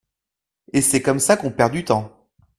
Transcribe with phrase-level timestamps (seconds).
[0.73, 2.27] Et c’est comme ça qu’on perd du temps.